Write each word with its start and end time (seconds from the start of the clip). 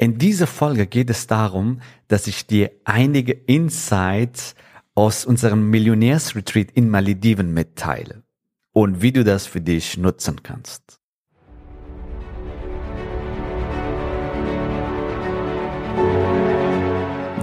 In 0.00 0.16
dieser 0.16 0.46
Folge 0.46 0.86
geht 0.86 1.10
es 1.10 1.26
darum, 1.26 1.80
dass 2.06 2.28
ich 2.28 2.46
dir 2.46 2.70
einige 2.84 3.32
Insights 3.32 4.54
aus 4.94 5.24
unserem 5.24 5.70
Millionärsretreat 5.70 6.70
in 6.70 6.88
Malediven 6.88 7.52
mitteile 7.52 8.22
und 8.72 9.02
wie 9.02 9.10
du 9.10 9.24
das 9.24 9.46
für 9.46 9.60
dich 9.60 9.98
nutzen 9.98 10.44
kannst. 10.44 11.00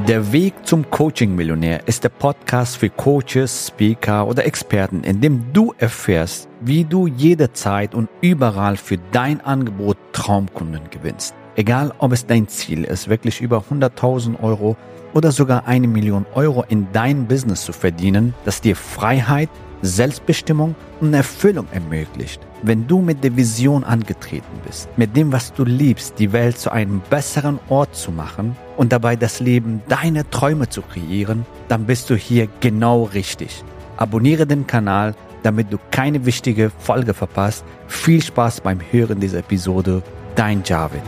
Der 0.08 0.32
Weg 0.32 0.54
zum 0.66 0.90
Coaching-Millionär 0.90 1.86
ist 1.90 2.06
der 2.06 2.10
Podcast 2.10 2.78
für 2.78 2.90
Coaches, 2.90 3.68
Speaker 3.68 4.28
oder 4.28 4.46
Experten, 4.46 5.04
in 5.04 5.20
dem 5.20 5.52
du 5.52 5.74
erfährst, 5.78 6.48
wie 6.62 6.86
du 6.86 7.08
jederzeit 7.08 7.94
und 7.94 8.08
überall 8.22 8.78
für 8.78 8.98
dein 9.12 9.42
Angebot 9.42 9.98
Traumkunden 10.14 10.90
gewinnst. 10.90 11.36
Egal, 11.58 11.94
ob 12.00 12.12
es 12.12 12.26
dein 12.26 12.50
Ziel 12.50 12.84
ist, 12.84 13.08
wirklich 13.08 13.40
über 13.40 13.64
100.000 13.72 14.42
Euro 14.44 14.76
oder 15.14 15.32
sogar 15.32 15.68
eine 15.68 15.88
Million 15.88 16.26
Euro 16.34 16.66
in 16.68 16.88
dein 16.92 17.28
Business 17.28 17.64
zu 17.64 17.72
verdienen, 17.72 18.34
das 18.44 18.60
dir 18.60 18.76
Freiheit, 18.76 19.50
Selbstbestimmung 19.82 20.76
und 21.00 21.14
Erfüllung 21.14 21.68
ermöglicht. 21.72 22.42
Wenn 22.62 22.88
du 22.88 23.00
mit 23.00 23.24
der 23.24 23.38
Vision 23.38 23.86
angetreten 23.86 24.60
bist, 24.66 24.90
mit 24.98 25.16
dem, 25.16 25.32
was 25.32 25.54
du 25.54 25.64
liebst, 25.64 26.20
die 26.20 26.34
Welt 26.34 26.58
zu 26.58 26.72
einem 26.72 27.02
besseren 27.10 27.60
Ort 27.70 27.96
zu 27.96 28.12
machen 28.12 28.58
und 28.76 28.92
dabei 28.92 29.16
das 29.16 29.40
Leben 29.40 29.82
deiner 29.88 30.30
Träume 30.30 30.68
zu 30.68 30.82
kreieren, 30.82 31.46
dann 31.70 31.86
bist 31.86 32.10
du 32.10 32.16
hier 32.16 32.50
genau 32.60 33.04
richtig. 33.04 33.64
Abonniere 33.96 34.46
den 34.46 34.68
Kanal, 34.68 35.16
damit 35.44 35.72
du 35.72 35.78
keine 35.92 36.26
wichtige 36.26 36.72
Folge 36.80 37.14
verpasst. 37.14 37.64
Viel 37.88 38.22
Spaß 38.22 38.62
beim 38.62 38.80
Hören 38.92 39.20
dieser 39.20 39.40
Episode. 39.40 40.02
Dein 40.36 40.64
Javid. 40.64 41.02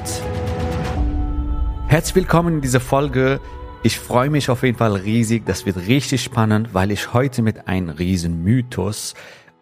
Herzlich 1.88 2.16
willkommen 2.16 2.56
in 2.56 2.62
dieser 2.62 2.80
Folge 2.80 3.40
ich 3.84 4.00
freue 4.00 4.30
mich 4.30 4.50
auf 4.50 4.64
jeden 4.64 4.78
Fall 4.78 4.96
riesig. 4.98 5.46
Das 5.46 5.66
wird 5.66 5.78
richtig 5.78 6.24
spannend, 6.24 6.74
weil 6.74 6.92
ich 6.92 7.14
heute 7.14 7.42
mit 7.42 7.68
einem 7.68 7.90
riesen 7.90 8.44
Mythos 8.44 9.14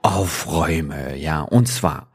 aufräume. 0.02 1.16
Ja, 1.17 1.41
und 1.41 1.67
zwar, 1.67 2.11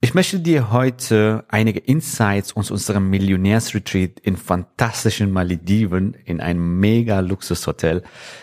ich 0.00 0.14
möchte 0.14 0.40
dir 0.40 0.72
heute 0.72 1.44
einige 1.48 1.78
Insights 1.78 2.56
aus 2.56 2.70
unserem 2.70 3.10
Millionärsretreat 3.10 4.18
in 4.18 4.36
fantastischen 4.36 5.30
Malediven 5.30 6.14
in 6.24 6.40
einem 6.40 6.80
mega 6.80 7.20
Luxushotel, 7.20 8.02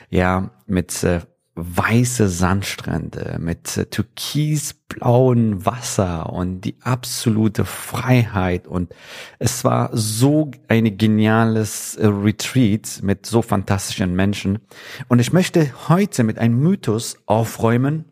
ja, 0.10 0.52
mit 0.68 1.04
äh, 1.04 1.22
weiße 1.58 2.30
Sandstrände 2.30 3.38
mit 3.40 3.92
türkisblauen 3.92 5.66
Wasser 5.66 6.32
und 6.32 6.62
die 6.62 6.76
absolute 6.82 7.66
Freiheit. 7.66 8.68
Und 8.68 8.94
es 9.40 9.64
war 9.64 9.90
so 9.92 10.52
ein 10.68 10.98
geniales 10.98 11.96
äh, 11.96 12.08
Retreat 12.08 13.00
mit 13.02 13.26
so 13.26 13.42
fantastischen 13.42 14.16
Menschen. 14.16 14.60
Und 15.08 15.20
ich 15.20 15.34
möchte 15.34 15.72
heute 15.90 16.24
mit 16.24 16.38
einem 16.38 16.60
Mythos 16.60 17.18
aufräumen 17.26 18.06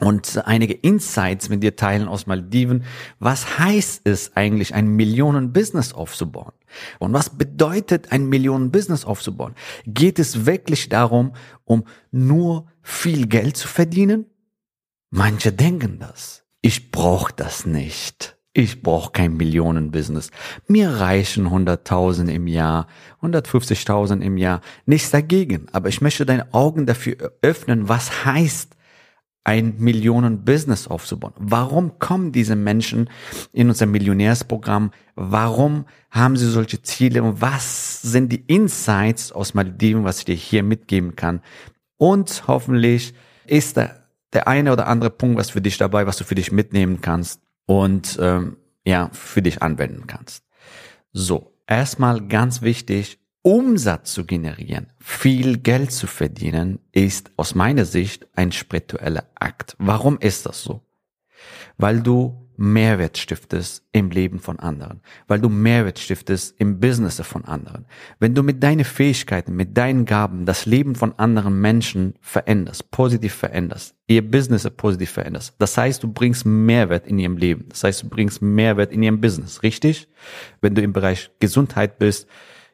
und 0.00 0.46
einige 0.46 0.74
Insights 0.74 1.48
mit 1.48 1.62
dir 1.62 1.76
teilen 1.76 2.08
aus 2.08 2.26
Maldiven. 2.26 2.84
Was 3.18 3.58
heißt 3.58 4.02
es 4.04 4.36
eigentlich, 4.36 4.74
ein 4.74 4.88
Millionen-Business 4.88 5.92
aufzubauen? 5.92 6.52
Und 6.98 7.12
was 7.12 7.30
bedeutet 7.30 8.10
ein 8.10 8.26
Millionen-Business 8.26 9.04
aufzubauen? 9.04 9.54
Geht 9.86 10.18
es 10.18 10.46
wirklich 10.46 10.88
darum, 10.88 11.34
um 11.64 11.84
nur 12.10 12.66
viel 12.82 13.26
Geld 13.26 13.56
zu 13.56 13.68
verdienen? 13.68 14.26
Manche 15.10 15.52
denken 15.52 15.98
das. 15.98 16.44
Ich 16.62 16.90
brauche 16.90 17.32
das 17.34 17.66
nicht. 17.66 18.36
Ich 18.52 18.82
brauche 18.82 19.12
kein 19.12 19.36
Millionen-Business. 19.36 20.30
Mir 20.66 20.90
reichen 20.90 21.48
100.000 21.48 22.28
im 22.28 22.46
Jahr, 22.46 22.88
150.000 23.22 24.20
im 24.22 24.36
Jahr. 24.36 24.60
Nichts 24.86 25.10
dagegen. 25.10 25.66
Aber 25.72 25.88
ich 25.88 26.00
möchte 26.00 26.26
deine 26.26 26.52
Augen 26.52 26.86
dafür 26.86 27.32
öffnen, 27.42 27.88
was 27.88 28.24
heißt 28.24 28.76
ein 29.50 29.74
Millionen-Business 29.78 30.86
aufzubauen. 30.86 31.32
Warum 31.36 31.98
kommen 31.98 32.30
diese 32.30 32.54
Menschen 32.54 33.10
in 33.52 33.68
unser 33.68 33.86
Millionärsprogramm? 33.86 34.92
Warum 35.16 35.86
haben 36.08 36.36
sie 36.36 36.48
solche 36.48 36.82
Ziele? 36.82 37.20
Und 37.24 37.40
was 37.40 38.00
sind 38.00 38.30
die 38.30 38.44
Insights 38.46 39.32
aus 39.32 39.52
Malediven, 39.54 40.04
was 40.04 40.20
ich 40.20 40.24
dir 40.26 40.36
hier 40.36 40.62
mitgeben 40.62 41.16
kann? 41.16 41.40
Und 41.96 42.44
hoffentlich 42.46 43.12
ist 43.44 43.76
da 43.76 43.90
der 44.32 44.46
eine 44.46 44.72
oder 44.72 44.86
andere 44.86 45.10
Punkt, 45.10 45.36
was 45.36 45.50
für 45.50 45.60
dich 45.60 45.78
dabei, 45.78 46.06
was 46.06 46.16
du 46.16 46.22
für 46.22 46.36
dich 46.36 46.52
mitnehmen 46.52 47.00
kannst 47.00 47.42
und 47.66 48.18
ähm, 48.22 48.56
ja, 48.86 49.10
für 49.12 49.42
dich 49.42 49.62
anwenden 49.62 50.06
kannst. 50.06 50.44
So, 51.12 51.56
erstmal 51.66 52.24
ganz 52.28 52.62
wichtig, 52.62 53.18
Umsatz 53.42 54.12
zu 54.12 54.26
generieren, 54.26 54.88
viel 54.98 55.58
Geld 55.58 55.92
zu 55.92 56.06
verdienen, 56.06 56.78
ist 56.92 57.30
aus 57.36 57.54
meiner 57.54 57.86
Sicht 57.86 58.28
ein 58.34 58.52
spiritueller 58.52 59.24
Akt. 59.34 59.76
Warum 59.78 60.18
ist 60.18 60.44
das 60.44 60.62
so? 60.62 60.82
Weil 61.78 62.00
du 62.02 62.50
Mehrwert 62.58 63.16
stiftest 63.16 63.86
im 63.92 64.10
Leben 64.10 64.38
von 64.38 64.58
anderen, 64.58 65.00
weil 65.26 65.40
du 65.40 65.48
Mehrwert 65.48 65.98
stiftest 65.98 66.60
im 66.60 66.78
Business 66.78 67.18
von 67.22 67.46
anderen. 67.46 67.86
Wenn 68.18 68.34
du 68.34 68.42
mit 68.42 68.62
deinen 68.62 68.84
Fähigkeiten, 68.84 69.56
mit 69.56 69.78
deinen 69.78 70.04
Gaben 70.04 70.44
das 70.44 70.66
Leben 70.66 70.94
von 70.94 71.18
anderen 71.18 71.58
Menschen 71.58 72.16
veränderst, 72.20 72.90
positiv 72.90 73.32
veränderst, 73.32 73.94
ihr 74.06 74.30
Business 74.30 74.68
positiv 74.76 75.12
veränderst, 75.12 75.54
das 75.58 75.78
heißt, 75.78 76.02
du 76.02 76.12
bringst 76.12 76.44
Mehrwert 76.44 77.06
in 77.06 77.18
ihrem 77.18 77.38
Leben, 77.38 77.64
das 77.70 77.84
heißt, 77.84 78.02
du 78.02 78.10
bringst 78.10 78.42
Mehrwert 78.42 78.92
in 78.92 79.02
ihrem 79.02 79.22
Business, 79.22 79.62
richtig? 79.62 80.08
Wenn 80.60 80.74
du 80.74 80.82
im 80.82 80.92
Bereich 80.92 81.30
Gesundheit 81.38 81.98
bist, 81.98 82.28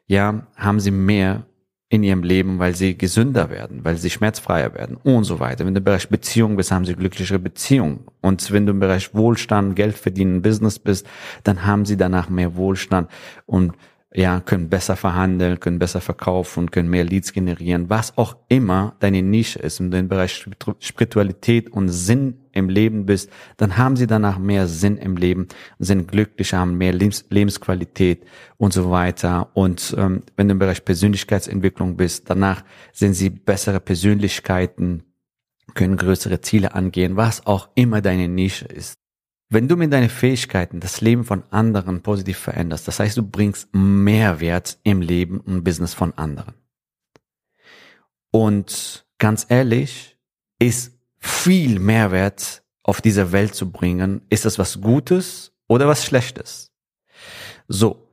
ja, 0.07 0.47
haben 0.55 0.79
sie 0.79 0.91
mehr 0.91 1.45
in 1.89 2.03
ihrem 2.03 2.23
Leben, 2.23 2.59
weil 2.59 2.75
sie 2.75 2.97
gesünder 2.97 3.49
werden, 3.49 3.85
weil 3.85 3.95
sie 3.95 4.09
schmerzfreier 4.09 4.73
werden 4.73 4.97
und 4.97 5.23
so 5.23 5.39
weiter. 5.39 5.65
Wenn 5.65 5.73
du 5.73 5.79
im 5.79 5.85
Bereich 5.85 6.09
Beziehung 6.09 6.57
bist, 6.57 6.71
haben 6.71 6.83
sie 6.83 6.95
glücklichere 6.95 7.39
Beziehungen. 7.39 8.01
Und 8.21 8.51
wenn 8.51 8.65
du 8.65 8.73
im 8.73 8.79
Bereich 8.79 9.15
Wohlstand, 9.15 9.75
Geld 9.75 9.97
verdienen, 9.97 10.41
Business 10.41 10.79
bist, 10.79 11.07
dann 11.43 11.65
haben 11.65 11.85
sie 11.85 11.95
danach 11.95 12.29
mehr 12.29 12.57
Wohlstand 12.57 13.09
und 13.45 13.73
ja, 14.13 14.39
können 14.39 14.69
besser 14.69 14.95
verhandeln, 14.95 15.59
können 15.59 15.79
besser 15.79 15.99
verkaufen, 15.99 16.71
können 16.71 16.89
mehr 16.89 17.03
Leads 17.03 17.33
generieren, 17.33 17.89
was 17.89 18.17
auch 18.17 18.37
immer 18.47 18.95
deine 18.99 19.21
Nische 19.21 19.59
ist. 19.59 19.79
Du 19.79 19.85
im 19.85 20.07
Bereich 20.07 20.47
Spiritualität 20.79 21.69
und 21.69 21.89
Sinn 21.89 22.39
im 22.53 22.69
Leben 22.69 23.05
bist, 23.05 23.29
dann 23.57 23.77
haben 23.77 23.97
sie 23.97 24.07
danach 24.07 24.39
mehr 24.39 24.67
Sinn 24.67 24.97
im 24.97 25.17
Leben, 25.17 25.47
sind 25.77 26.07
glücklicher, 26.07 26.59
haben 26.59 26.77
mehr 26.77 26.93
Lebens 26.93 27.25
Lebensqualität 27.29 28.25
und 28.55 28.73
so 28.73 28.89
weiter. 28.89 29.51
Und 29.53 29.93
ähm, 29.97 30.23
wenn 30.37 30.47
du 30.47 30.53
im 30.53 30.59
Bereich 30.59 30.85
Persönlichkeitsentwicklung 30.85 31.97
bist, 31.97 32.29
danach 32.29 32.63
sind 32.93 33.13
sie 33.13 33.29
bessere 33.29 33.81
Persönlichkeiten, 33.81 35.03
können 35.73 35.97
größere 35.97 36.39
Ziele 36.39 36.73
angehen, 36.73 37.17
was 37.17 37.45
auch 37.45 37.69
immer 37.75 38.01
deine 38.01 38.29
Nische 38.29 38.65
ist. 38.65 38.97
Wenn 39.49 39.69
du 39.69 39.77
mit 39.77 39.93
deinen 39.93 40.09
Fähigkeiten 40.09 40.81
das 40.81 40.99
Leben 40.99 41.23
von 41.23 41.43
anderen 41.51 42.01
positiv 42.01 42.37
veränderst, 42.37 42.87
das 42.87 42.99
heißt, 42.99 43.15
du 43.15 43.23
bringst 43.23 43.69
Mehrwert 43.73 44.77
im 44.83 45.01
Leben 45.01 45.39
und 45.39 45.63
Business 45.63 45.93
von 45.93 46.13
anderen. 46.17 46.53
Und 48.31 49.05
ganz 49.19 49.45
ehrlich, 49.47 50.17
ist 50.59 50.97
viel 51.19 51.79
Mehrwert 51.79 52.63
auf 52.83 53.01
dieser 53.01 53.31
Welt 53.31 53.55
zu 53.55 53.71
bringen, 53.71 54.21
ist 54.29 54.45
das 54.45 54.59
was 54.59 54.81
Gutes 54.81 55.53
oder 55.67 55.87
was 55.87 56.05
Schlechtes? 56.05 56.71
So. 57.67 58.03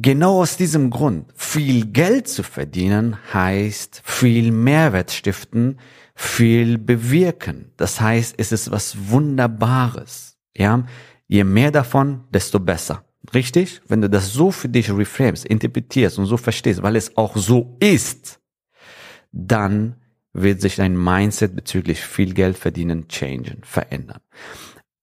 Genau 0.00 0.42
aus 0.42 0.56
diesem 0.56 0.90
Grund, 0.90 1.32
viel 1.34 1.86
Geld 1.86 2.28
zu 2.28 2.44
verdienen 2.44 3.16
heißt 3.34 4.00
viel 4.04 4.52
Mehrwert 4.52 5.10
stiften, 5.10 5.80
viel 6.14 6.78
bewirken. 6.78 7.72
Das 7.76 8.00
heißt, 8.00 8.36
es 8.38 8.52
ist 8.52 8.70
was 8.70 9.08
Wunderbares. 9.08 10.27
Ja, 10.56 10.86
je 11.26 11.44
mehr 11.44 11.70
davon, 11.70 12.24
desto 12.32 12.60
besser. 12.60 13.04
Richtig? 13.34 13.80
Wenn 13.88 14.00
du 14.00 14.08
das 14.08 14.32
so 14.32 14.50
für 14.50 14.68
dich 14.68 14.90
reframest, 14.90 15.44
interpretierst 15.44 16.18
und 16.18 16.26
so 16.26 16.36
verstehst, 16.36 16.82
weil 16.82 16.96
es 16.96 17.16
auch 17.16 17.36
so 17.36 17.76
ist, 17.80 18.40
dann 19.32 19.96
wird 20.32 20.60
sich 20.60 20.76
dein 20.76 20.96
Mindset 20.96 21.54
bezüglich 21.54 22.00
viel 22.00 22.32
Geld 22.32 22.56
verdienen 22.56 23.08
changen, 23.08 23.60
verändern. 23.62 24.20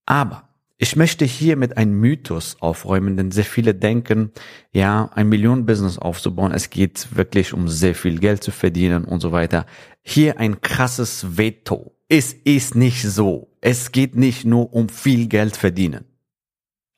Aber 0.06 0.50
ich 0.78 0.96
möchte 0.96 1.26
hier 1.26 1.56
mit 1.56 1.78
einem 1.78 2.00
Mythos 2.00 2.58
aufräumen, 2.60 3.16
denn 3.16 3.32
sehr 3.32 3.46
viele 3.46 3.76
denken, 3.76 4.32
ja, 4.72 5.10
ein 5.14 5.30
Millionen-Business 5.30 5.98
aufzubauen, 5.98 6.52
es 6.52 6.70
geht 6.70 7.16
wirklich 7.16 7.54
um 7.54 7.68
sehr 7.68 7.96
viel 7.96 8.20
Geld 8.20 8.44
zu 8.44 8.52
verdienen 8.52 9.06
und 9.06 9.22
so 9.22 9.32
weiter. 9.32 9.66
Hier 10.02 10.40
ein 10.40 10.62
krasses 10.62 11.38
Veto 11.38 11.96
es 12.08 12.34
ist 12.34 12.76
nicht 12.76 13.02
so. 13.02 13.48
Es 13.68 13.92
geht 13.92 14.16
nicht 14.16 14.46
nur 14.46 14.72
um 14.76 14.90
viel 14.90 15.26
Geld 15.26 15.58
verdienen. 15.58 16.06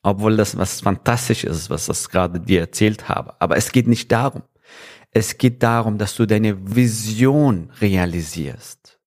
Obwohl 0.02 0.36
das 0.36 0.58
was 0.58 0.82
fantastisch 0.82 1.44
ist, 1.44 1.70
was 1.70 1.88
ich 1.88 2.10
gerade 2.10 2.40
dir 2.40 2.60
erzählt 2.60 3.08
habe. 3.08 3.40
Aber 3.40 3.56
es 3.56 3.72
geht 3.72 3.86
nicht 3.86 4.12
darum. 4.12 4.42
Es 5.10 5.38
geht 5.38 5.62
darum, 5.62 5.96
dass 5.96 6.14
du 6.14 6.26
deine 6.26 6.76
Vision 6.76 7.70
realisierst. 7.80 8.98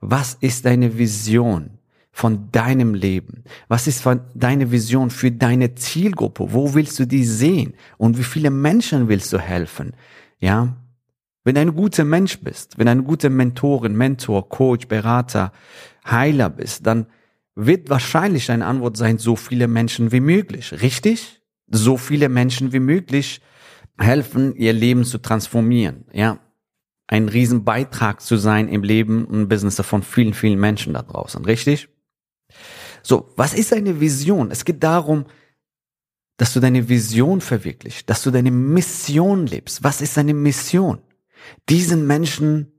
Was 0.00 0.34
ist 0.40 0.64
deine 0.64 0.98
Vision 0.98 1.78
von 2.10 2.50
deinem 2.50 2.94
Leben? 2.94 3.44
Was 3.68 3.86
ist 3.86 4.04
deine 4.34 4.72
Vision 4.72 5.10
für 5.10 5.30
deine 5.30 5.76
Zielgruppe? 5.76 6.52
Wo 6.52 6.74
willst 6.74 6.98
du 6.98 7.06
die 7.06 7.24
sehen? 7.24 7.74
Und 7.96 8.18
wie 8.18 8.24
viele 8.24 8.50
Menschen 8.50 9.06
willst 9.06 9.32
du 9.32 9.38
helfen? 9.38 9.92
Ja? 10.40 10.76
Wenn 11.44 11.54
du 11.54 11.60
ein 11.60 11.76
guter 11.76 12.04
Mensch 12.04 12.40
bist, 12.40 12.76
wenn 12.76 12.86
du 12.86 12.92
ein 12.92 13.04
guter 13.04 13.30
Mentorin, 13.30 13.94
Mentor, 13.94 14.48
Coach, 14.48 14.88
Berater, 14.88 15.52
Heiler 16.04 16.50
bist, 16.50 16.86
dann 16.86 17.06
wird 17.54 17.88
wahrscheinlich 17.88 18.46
deine 18.46 18.66
Antwort 18.66 18.96
sein, 18.96 19.18
so 19.18 19.36
viele 19.36 19.68
Menschen 19.68 20.12
wie 20.12 20.20
möglich. 20.20 20.72
Richtig? 20.82 21.40
So 21.68 21.96
viele 21.96 22.28
Menschen 22.28 22.72
wie 22.72 22.80
möglich 22.80 23.40
helfen, 23.98 24.54
ihr 24.56 24.72
Leben 24.72 25.04
zu 25.04 25.18
transformieren. 25.18 26.04
Ja, 26.12 26.40
ein 27.06 27.28
Riesenbeitrag 27.28 28.20
zu 28.20 28.36
sein 28.36 28.68
im 28.68 28.82
Leben 28.82 29.24
und 29.24 29.48
Business 29.48 29.80
von 29.80 30.02
vielen, 30.02 30.34
vielen 30.34 30.58
Menschen 30.58 30.94
da 30.94 31.02
draußen. 31.02 31.44
Richtig? 31.44 31.88
So, 33.02 33.32
was 33.36 33.54
ist 33.54 33.72
eine 33.72 34.00
Vision? 34.00 34.50
Es 34.50 34.64
geht 34.64 34.82
darum, 34.82 35.26
dass 36.36 36.52
du 36.52 36.60
deine 36.60 36.88
Vision 36.88 37.40
verwirklichst, 37.40 38.08
dass 38.10 38.22
du 38.22 38.30
deine 38.30 38.50
Mission 38.50 39.46
lebst. 39.46 39.84
Was 39.84 40.00
ist 40.00 40.16
deine 40.16 40.34
Mission? 40.34 40.98
Diesen 41.68 42.06
Menschen 42.06 42.72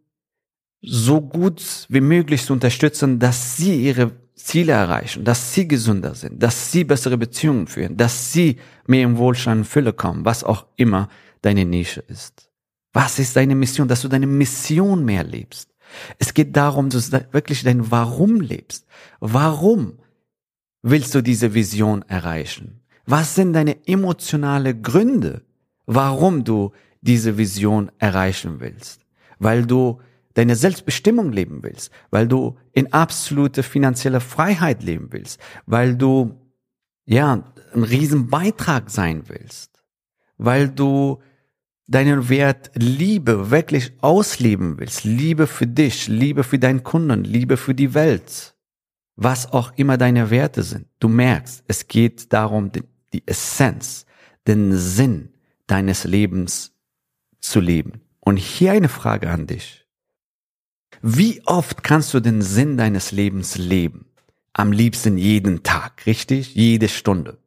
so 0.88 1.22
gut 1.22 1.86
wie 1.90 2.02
möglich 2.02 2.46
zu 2.46 2.54
unterstützen, 2.54 3.20
dass 3.20 3.58
sie 3.58 3.76
ihre 3.88 4.12
Ziele 4.36 4.74
erreichen, 4.74 5.24
dass 5.24 5.54
sie 5.54 5.68
gesünder 5.68 6.14
sind, 6.14 6.42
dass 6.42 6.72
sie 6.72 6.84
bessere 6.84 7.18
Beziehungen 7.18 7.68
führen, 7.68 7.98
dass 7.98 8.32
sie 8.32 8.58
mehr 8.86 9.04
im 9.04 9.18
Wohlstand 9.18 9.60
und 9.60 9.66
Fülle 9.66 9.94
kommen, 9.94 10.26
was 10.26 10.44
auch 10.44 10.66
immer 10.76 11.10
deine 11.42 11.66
Nische 11.66 12.02
ist. 12.02 12.50
Was 12.94 13.20
ist 13.20 13.36
deine 13.36 13.56
Mission? 13.56 13.88
Dass 13.88 14.02
du 14.02 14.08
deine 14.08 14.28
Mission 14.28 15.04
mehr 15.04 15.24
lebst. 15.24 15.70
Es 16.18 16.34
geht 16.34 16.56
darum, 16.56 16.90
dass 16.90 17.10
du 17.10 17.28
wirklich 17.32 17.64
dein 17.64 17.92
Warum 17.92 18.40
lebst. 18.42 18.86
Warum 19.20 20.00
willst 20.82 21.14
du 21.16 21.22
diese 21.22 21.54
Vision 21.54 22.04
erreichen? 22.08 22.82
Was 23.06 23.36
sind 23.36 23.54
deine 23.54 23.88
emotionale 23.88 24.76
Gründe, 24.76 25.44
warum 25.86 26.44
du 26.44 26.72
diese 27.02 27.38
Vision 27.38 27.92
erreichen 28.00 28.60
willst? 28.60 29.02
Weil 29.40 29.66
du 29.66 30.00
deine 30.36 30.56
Selbstbestimmung 30.56 31.32
leben 31.32 31.64
willst, 31.64 31.92
weil 32.12 32.28
du 32.28 32.58
in 32.72 32.94
absolute 32.94 33.64
finanzielle 33.64 34.20
Freiheit 34.20 34.84
leben 34.84 35.08
willst, 35.12 35.40
weil 35.66 35.96
du 35.96 36.40
ja 37.06 37.44
ein 37.74 37.84
Riesenbeitrag 37.84 38.90
sein 38.90 39.24
willst, 39.28 39.84
weil 40.38 40.70
du 40.70 41.20
deinen 41.88 42.30
Wert 42.30 42.72
Liebe 42.76 43.52
wirklich 43.52 43.94
ausleben 44.02 44.78
willst, 44.78 45.04
Liebe 45.04 45.48
für 45.48 45.68
dich, 45.68 46.08
Liebe 46.08 46.44
für 46.44 46.60
deinen 46.60 46.84
Kunden, 46.84 47.24
Liebe 47.24 47.58
für 47.58 47.76
die 47.76 47.94
Welt, 47.94 48.56
was 49.16 49.52
auch 49.52 49.74
immer 49.78 49.98
deine 49.98 50.30
Werte 50.30 50.64
sind. 50.64 50.88
Du 51.00 51.08
merkst, 51.08 51.64
es 51.68 51.88
geht 51.88 52.34
darum, 52.34 52.72
die 52.72 53.24
Essenz, 53.26 54.06
den 54.48 54.76
Sinn 54.76 55.30
deines 55.68 56.04
Lebens 56.04 56.74
zu 57.40 57.60
leben. 57.60 58.02
Und 58.20 58.38
hier 58.38 58.72
eine 58.72 58.90
Frage 58.90 59.30
an 59.30 59.48
dich. 59.48 59.85
Wie 61.02 61.42
oft 61.46 61.84
kannst 61.84 62.14
du 62.14 62.20
den 62.20 62.42
Sinn 62.42 62.78
deines 62.78 63.12
Lebens 63.12 63.58
leben? 63.58 64.06
Am 64.54 64.72
liebsten 64.72 65.18
jeden 65.18 65.64
Tag, 65.64 66.06
richtig? 66.06 66.56
Jede 66.56 66.88
Stunde. 66.88 67.38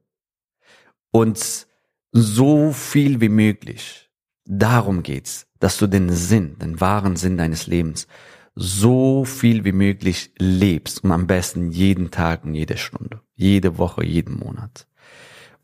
Und 1.10 1.66
so 2.12 2.72
viel 2.72 3.20
wie 3.20 3.28
möglich. 3.28 4.10
Darum 4.44 5.02
geht's, 5.02 5.46
dass 5.58 5.78
du 5.78 5.86
den 5.86 6.10
Sinn, 6.10 6.58
den 6.58 6.80
wahren 6.80 7.16
Sinn 7.16 7.36
deines 7.36 7.66
Lebens 7.66 8.06
so 8.54 9.24
viel 9.24 9.64
wie 9.64 9.72
möglich 9.72 10.32
lebst 10.38 11.04
und 11.04 11.12
am 11.12 11.28
besten 11.28 11.70
jeden 11.70 12.10
Tag 12.10 12.44
und 12.44 12.54
jede 12.54 12.76
Stunde, 12.76 13.20
jede 13.36 13.78
Woche, 13.78 14.04
jeden 14.04 14.36
Monat. 14.36 14.88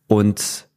Und 0.07 0.69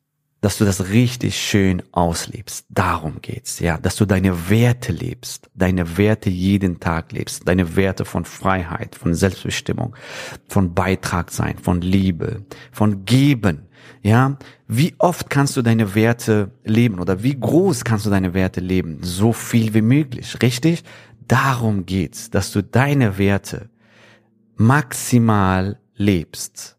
dass 0.41 0.57
du 0.57 0.65
das 0.65 0.89
richtig 0.89 1.39
schön 1.39 1.81
auslebst. 1.91 2.65
Darum 2.69 3.21
geht's, 3.21 3.59
ja, 3.59 3.77
dass 3.77 3.95
du 3.95 4.05
deine 4.05 4.49
Werte 4.49 4.91
lebst, 4.91 5.49
deine 5.55 5.97
Werte 5.97 6.29
jeden 6.29 6.79
Tag 6.79 7.11
lebst, 7.11 7.47
deine 7.47 7.75
Werte 7.75 8.05
von 8.05 8.25
Freiheit, 8.25 8.95
von 8.95 9.13
Selbstbestimmung, 9.13 9.95
von 10.47 10.73
Beitrag 10.73 11.31
sein, 11.31 11.57
von 11.57 11.81
Liebe, 11.81 12.45
von 12.71 13.05
Geben, 13.05 13.67
ja. 14.01 14.37
Wie 14.67 14.95
oft 14.97 15.29
kannst 15.29 15.55
du 15.57 15.61
deine 15.61 15.95
Werte 15.95 16.51
leben 16.63 16.99
oder 16.99 17.23
wie 17.23 17.39
groß 17.39 17.83
kannst 17.83 18.05
du 18.05 18.09
deine 18.09 18.33
Werte 18.33 18.59
leben? 18.59 18.99
So 19.01 19.33
viel 19.33 19.73
wie 19.73 19.81
möglich, 19.81 20.41
richtig? 20.41 20.83
Darum 21.27 21.85
geht's, 21.85 22.29
dass 22.29 22.51
du 22.51 22.61
deine 22.61 23.17
Werte 23.17 23.69
maximal 24.55 25.79
lebst, 25.95 26.77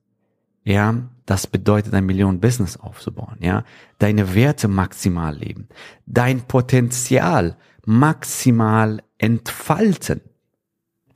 ja, 0.64 1.08
das 1.28 1.46
bedeutet 1.46 1.92
ein 1.92 2.06
Millionen-Business 2.06 2.78
aufzubauen, 2.78 3.36
ja. 3.40 3.62
Deine 3.98 4.34
Werte 4.34 4.66
maximal 4.66 5.36
leben. 5.36 5.68
Dein 6.06 6.40
Potenzial 6.40 7.58
maximal 7.84 9.02
entfalten. 9.18 10.22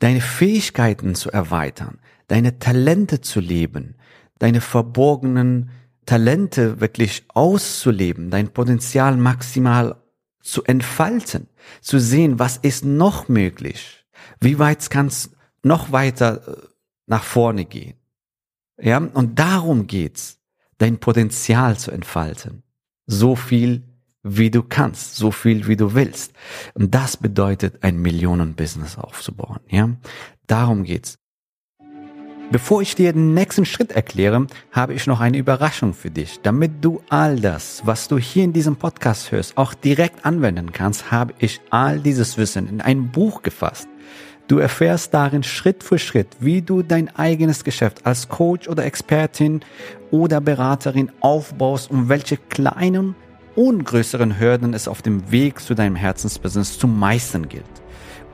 Deine 0.00 0.20
Fähigkeiten 0.20 1.14
zu 1.14 1.30
erweitern. 1.30 1.98
Deine 2.28 2.58
Talente 2.58 3.22
zu 3.22 3.40
leben. 3.40 3.94
Deine 4.38 4.60
verborgenen 4.60 5.70
Talente 6.04 6.82
wirklich 6.82 7.24
auszuleben. 7.28 8.28
Dein 8.28 8.52
Potenzial 8.52 9.16
maximal 9.16 9.96
zu 10.42 10.62
entfalten. 10.64 11.48
Zu 11.80 11.98
sehen, 11.98 12.38
was 12.38 12.58
ist 12.58 12.84
noch 12.84 13.30
möglich. 13.30 14.04
Wie 14.40 14.58
weit 14.58 14.90
kann 14.90 15.06
es 15.06 15.30
noch 15.62 15.90
weiter 15.90 16.46
äh, 16.46 16.56
nach 17.06 17.24
vorne 17.24 17.64
gehen. 17.64 17.94
Ja, 18.82 18.98
und 18.98 19.38
darum 19.38 19.86
geht's, 19.86 20.40
dein 20.78 20.98
Potenzial 20.98 21.76
zu 21.78 21.92
entfalten. 21.92 22.64
So 23.06 23.36
viel 23.36 23.84
wie 24.24 24.50
du 24.50 24.62
kannst, 24.62 25.16
so 25.16 25.30
viel 25.30 25.68
wie 25.68 25.76
du 25.76 25.94
willst. 25.94 26.32
Und 26.74 26.94
das 26.94 27.16
bedeutet, 27.16 27.82
ein 27.82 28.02
Millionen-Business 28.02 28.98
aufzubauen. 28.98 29.60
Ja, 29.68 29.90
darum 30.46 30.82
geht's. 30.82 31.18
Bevor 32.50 32.82
ich 32.82 32.94
dir 32.94 33.12
den 33.12 33.34
nächsten 33.34 33.64
Schritt 33.64 33.92
erkläre, 33.92 34.46
habe 34.72 34.94
ich 34.94 35.06
noch 35.06 35.20
eine 35.20 35.38
Überraschung 35.38 35.94
für 35.94 36.10
dich. 36.10 36.40
Damit 36.42 36.84
du 36.84 37.00
all 37.08 37.40
das, 37.40 37.82
was 37.86 38.08
du 38.08 38.18
hier 38.18 38.44
in 38.44 38.52
diesem 38.52 38.76
Podcast 38.76 39.32
hörst, 39.32 39.56
auch 39.56 39.74
direkt 39.74 40.26
anwenden 40.26 40.72
kannst, 40.72 41.10
habe 41.10 41.34
ich 41.38 41.60
all 41.70 41.98
dieses 42.00 42.36
Wissen 42.36 42.68
in 42.68 42.80
ein 42.80 43.10
Buch 43.10 43.42
gefasst. 43.42 43.88
Du 44.52 44.58
erfährst 44.58 45.14
darin 45.14 45.42
Schritt 45.44 45.82
für 45.82 45.98
Schritt, 45.98 46.28
wie 46.38 46.60
du 46.60 46.82
dein 46.82 47.08
eigenes 47.16 47.64
Geschäft 47.64 48.04
als 48.04 48.28
Coach 48.28 48.68
oder 48.68 48.84
Expertin 48.84 49.62
oder 50.10 50.42
Beraterin 50.42 51.10
aufbaust 51.20 51.90
und 51.90 52.10
welche 52.10 52.36
kleinen 52.36 53.14
und 53.56 53.84
größeren 53.86 54.38
Hürden 54.38 54.74
es 54.74 54.88
auf 54.88 55.00
dem 55.00 55.32
Weg 55.32 55.60
zu 55.60 55.72
deinem 55.72 55.96
Herzensbusiness 55.96 56.78
zu 56.78 56.86
meistern 56.86 57.48
gilt. 57.48 57.64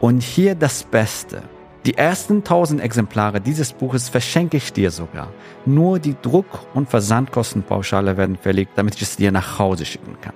Und 0.00 0.24
hier 0.24 0.56
das 0.56 0.82
Beste. 0.82 1.40
Die 1.86 1.96
ersten 1.96 2.38
1000 2.38 2.80
Exemplare 2.80 3.40
dieses 3.40 3.72
Buches 3.72 4.08
verschenke 4.08 4.56
ich 4.56 4.72
dir 4.72 4.90
sogar. 4.90 5.32
Nur 5.66 6.00
die 6.00 6.16
Druck- 6.20 6.66
und 6.74 6.90
Versandkostenpauschale 6.90 8.16
werden 8.16 8.36
verlegt, 8.36 8.72
damit 8.74 8.96
ich 8.96 9.02
es 9.02 9.14
dir 9.14 9.30
nach 9.30 9.60
Hause 9.60 9.84
schicken 9.84 10.16
kann. 10.20 10.34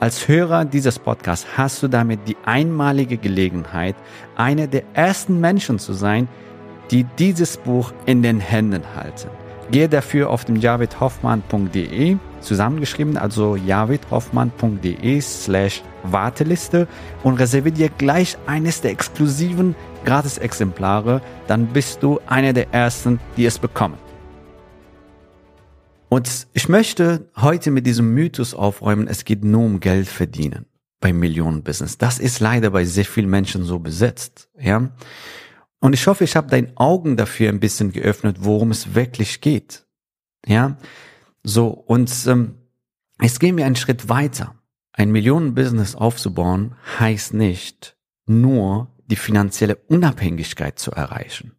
Als 0.00 0.28
Hörer 0.28 0.64
dieses 0.64 0.98
Podcasts 0.98 1.46
hast 1.58 1.82
du 1.82 1.88
damit 1.88 2.20
die 2.26 2.38
einmalige 2.46 3.18
Gelegenheit, 3.18 3.94
einer 4.34 4.66
der 4.66 4.82
ersten 4.94 5.40
Menschen 5.40 5.78
zu 5.78 5.92
sein, 5.92 6.26
die 6.90 7.04
dieses 7.18 7.58
Buch 7.58 7.92
in 8.06 8.22
den 8.22 8.40
Händen 8.40 8.82
halten. 8.96 9.28
Gehe 9.70 9.90
dafür 9.90 10.30
auf 10.30 10.46
dem 10.46 10.56
javidhoffmann.de 10.56 12.16
zusammengeschrieben, 12.40 13.18
also 13.18 13.56
javidhoffmann.de 13.56 15.20
slash 15.20 15.82
Warteliste 16.02 16.88
und 17.22 17.34
reserviere 17.34 17.74
dir 17.74 17.88
gleich 17.90 18.38
eines 18.46 18.80
der 18.80 18.92
exklusiven 18.92 19.76
Gratis-Exemplare, 20.06 21.20
dann 21.46 21.66
bist 21.66 22.02
du 22.02 22.20
einer 22.26 22.54
der 22.54 22.72
ersten, 22.72 23.20
die 23.36 23.44
es 23.44 23.58
bekommen. 23.58 23.98
Und 26.10 26.48
ich 26.54 26.68
möchte 26.68 27.30
heute 27.36 27.70
mit 27.70 27.86
diesem 27.86 28.12
Mythos 28.12 28.52
aufräumen, 28.52 29.06
es 29.06 29.24
geht 29.24 29.44
nur 29.44 29.64
um 29.64 29.78
Geld 29.78 30.08
verdienen 30.08 30.66
beim 30.98 31.20
Millionenbusiness. 31.20 31.98
Das 31.98 32.18
ist 32.18 32.40
leider 32.40 32.70
bei 32.70 32.84
sehr 32.84 33.04
vielen 33.04 33.30
Menschen 33.30 33.62
so 33.62 33.78
besetzt, 33.78 34.48
ja. 34.58 34.90
Und 35.78 35.92
ich 35.94 36.08
hoffe, 36.08 36.24
ich 36.24 36.34
habe 36.34 36.48
deine 36.48 36.72
Augen 36.74 37.16
dafür 37.16 37.48
ein 37.48 37.60
bisschen 37.60 37.92
geöffnet, 37.92 38.38
worum 38.40 38.72
es 38.72 38.96
wirklich 38.96 39.40
geht, 39.40 39.86
ja. 40.44 40.78
So 41.44 41.68
und 41.68 42.12
ähm, 42.26 42.56
es 43.18 43.38
geht 43.38 43.54
mir 43.54 43.64
einen 43.64 43.76
Schritt 43.76 44.08
weiter. 44.08 44.56
Ein 44.92 45.12
Millionenbusiness 45.12 45.94
aufzubauen 45.94 46.74
heißt 46.98 47.34
nicht 47.34 47.96
nur 48.26 48.88
die 49.06 49.16
finanzielle 49.16 49.76
Unabhängigkeit 49.76 50.76
zu 50.76 50.90
erreichen. 50.90 51.52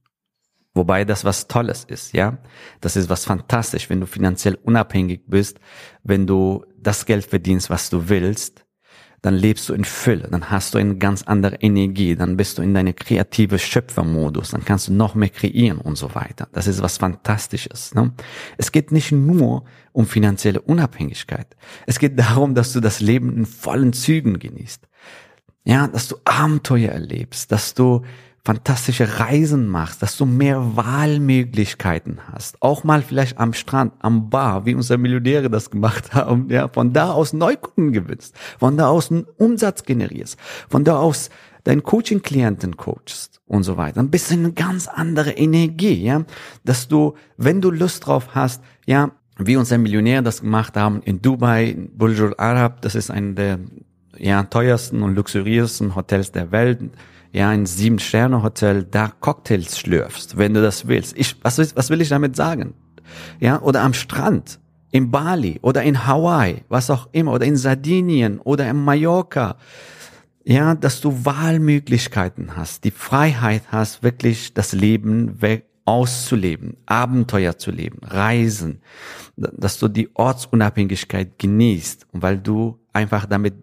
Wobei 0.73 1.03
das 1.03 1.25
was 1.25 1.47
Tolles 1.47 1.83
ist, 1.83 2.13
ja. 2.13 2.37
Das 2.79 2.95
ist 2.95 3.09
was 3.09 3.25
fantastisch, 3.25 3.89
wenn 3.89 3.99
du 3.99 4.05
finanziell 4.05 4.55
unabhängig 4.55 5.21
bist, 5.27 5.59
wenn 6.03 6.25
du 6.27 6.65
das 6.77 7.05
Geld 7.05 7.25
verdienst, 7.25 7.69
was 7.69 7.89
du 7.89 8.07
willst. 8.09 8.65
dann 9.21 9.35
lebst 9.35 9.69
du 9.69 9.73
in 9.73 9.85
Fülle, 9.85 10.27
dann 10.31 10.49
hast 10.49 10.73
du 10.73 10.79
eine 10.79 10.97
ganz 10.97 11.23
andere 11.23 11.57
Energie, 11.57 12.15
dann 12.15 12.37
bist 12.37 12.57
du 12.57 12.63
in 12.63 12.73
deine 12.73 12.93
kreative 12.93 13.59
Schöpfermodus, 13.59 14.49
dann 14.49 14.65
kannst 14.65 14.87
du 14.87 14.93
noch 14.93 15.13
mehr 15.13 15.29
kreieren 15.29 15.77
und 15.77 15.95
so 15.95 16.15
weiter. 16.15 16.47
Das 16.53 16.65
ist 16.65 16.81
was 16.81 16.97
Fantastisches. 16.97 17.93
Ne? 17.93 18.13
Es 18.57 18.71
geht 18.71 18.91
nicht 18.91 19.11
nur 19.11 19.65
um 19.91 20.07
finanzielle 20.07 20.61
Unabhängigkeit. 20.61 21.55
Es 21.85 21.99
geht 21.99 22.17
darum, 22.17 22.55
dass 22.55 22.73
du 22.73 22.79
das 22.79 22.99
Leben 22.99 23.35
in 23.37 23.45
vollen 23.45 23.93
Zügen 23.93 24.39
genießt. 24.39 24.87
Ja, 25.63 25.87
dass 25.87 26.07
du 26.07 26.15
Abenteuer 26.25 26.89
erlebst, 26.89 27.51
dass 27.51 27.75
du 27.75 28.01
fantastische 28.43 29.19
Reisen 29.19 29.67
machst, 29.67 30.01
dass 30.01 30.17
du 30.17 30.25
mehr 30.25 30.75
Wahlmöglichkeiten 30.75 32.19
hast. 32.31 32.61
Auch 32.61 32.83
mal 32.83 33.03
vielleicht 33.03 33.37
am 33.37 33.53
Strand, 33.53 33.93
am 33.99 34.29
Bar, 34.29 34.65
wie 34.65 34.73
unsere 34.73 34.97
Millionäre 34.97 35.49
das 35.49 35.69
gemacht 35.69 36.13
haben, 36.13 36.49
ja, 36.49 36.67
von 36.67 36.93
da 36.93 37.11
aus 37.11 37.33
Neukunden 37.33 37.93
gewinnst, 37.93 38.35
von 38.59 38.77
da 38.77 38.87
aus 38.87 39.11
einen 39.11 39.25
Umsatz 39.37 39.83
generierst, 39.83 40.39
von 40.69 40.83
da 40.83 40.97
aus 40.97 41.29
deinen 41.63 41.83
Coaching-Klienten 41.83 42.77
coachst 42.77 43.41
und 43.45 43.63
so 43.63 43.77
weiter. 43.77 43.99
Ein 43.99 44.09
bisschen 44.09 44.39
eine 44.39 44.53
ganz 44.53 44.87
andere 44.87 45.31
Energie, 45.31 46.03
ja, 46.03 46.23
dass 46.63 46.87
du, 46.87 47.13
wenn 47.37 47.61
du 47.61 47.69
Lust 47.69 48.07
drauf 48.07 48.29
hast, 48.33 48.63
ja, 48.87 49.11
wie 49.37 49.55
unsere 49.55 49.79
Millionäre 49.79 50.23
das 50.23 50.41
gemacht 50.41 50.75
haben 50.75 51.01
in 51.03 51.21
Dubai, 51.21 51.77
Burj 51.93 52.21
Al 52.21 52.35
Arab, 52.37 52.81
das 52.81 52.95
ist 52.95 53.11
eine 53.11 53.33
der 53.33 53.59
ja, 54.17 54.43
teuersten 54.43 55.03
und 55.03 55.15
luxuriösen 55.15 55.95
Hotels 55.95 56.31
der 56.31 56.51
Welt, 56.51 56.79
ja, 57.31 57.49
ein 57.49 57.65
Sieben-Sterne-Hotel, 57.65 58.83
da 58.83 59.11
Cocktails 59.19 59.79
schlürfst, 59.79 60.37
wenn 60.37 60.53
du 60.53 60.61
das 60.61 60.87
willst. 60.87 61.17
Ich, 61.17 61.35
was, 61.43 61.57
was 61.75 61.89
will 61.89 62.01
ich 62.01 62.09
damit 62.09 62.35
sagen? 62.35 62.73
Ja, 63.39 63.61
oder 63.61 63.81
am 63.81 63.93
Strand, 63.93 64.59
in 64.91 65.11
Bali 65.11 65.59
oder 65.61 65.83
in 65.83 66.05
Hawaii, 66.05 66.63
was 66.67 66.89
auch 66.89 67.07
immer, 67.13 67.33
oder 67.33 67.45
in 67.45 67.55
Sardinien 67.55 68.39
oder 68.39 68.69
in 68.69 68.77
Mallorca. 68.77 69.55
Ja, 70.43 70.75
dass 70.75 71.01
du 71.01 71.23
Wahlmöglichkeiten 71.23 72.57
hast, 72.57 72.83
die 72.83 72.91
Freiheit 72.91 73.63
hast, 73.71 74.03
wirklich 74.03 74.53
das 74.53 74.73
Leben 74.73 75.37
auszuleben, 75.85 76.77
Abenteuer 76.85 77.57
zu 77.57 77.71
leben, 77.71 77.99
Reisen, 78.03 78.81
dass 79.35 79.77
du 79.77 79.87
die 79.87 80.09
Ortsunabhängigkeit 80.15 81.37
genießt, 81.37 82.07
weil 82.13 82.39
du 82.39 82.79
einfach 82.91 83.25
damit 83.25 83.53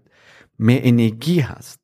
mehr 0.56 0.84
Energie 0.84 1.44
hast 1.44 1.77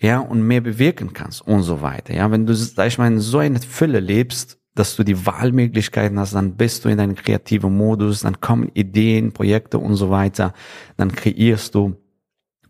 ja, 0.00 0.20
und 0.20 0.42
mehr 0.42 0.60
bewirken 0.60 1.12
kannst 1.12 1.46
und 1.46 1.62
so 1.62 1.82
weiter. 1.82 2.14
Ja, 2.14 2.30
wenn 2.30 2.46
du, 2.46 2.54
sag 2.54 2.86
ich 2.86 2.98
mal, 2.98 3.08
in 3.08 3.20
so 3.20 3.38
einer 3.38 3.60
Fülle 3.60 4.00
lebst, 4.00 4.58
dass 4.74 4.94
du 4.94 5.02
die 5.02 5.26
Wahlmöglichkeiten 5.26 6.18
hast, 6.18 6.34
dann 6.34 6.56
bist 6.56 6.84
du 6.84 6.88
in 6.88 6.98
deinem 6.98 7.16
kreativen 7.16 7.76
Modus, 7.76 8.20
dann 8.20 8.40
kommen 8.40 8.70
Ideen, 8.74 9.32
Projekte 9.32 9.78
und 9.78 9.96
so 9.96 10.10
weiter, 10.10 10.54
dann 10.96 11.10
kreierst 11.10 11.74
du. 11.74 11.96